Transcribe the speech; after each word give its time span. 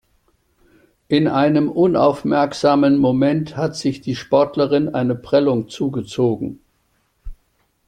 In 1.09 1.27
einem 1.27 1.69
unaufmerksamen 1.69 2.97
Moment 2.97 3.55
hat 3.55 3.75
sich 3.75 4.01
die 4.01 4.15
Sportlerin 4.15 4.89
eine 4.95 5.13
Prellung 5.13 5.69
zugezogen. 5.69 6.59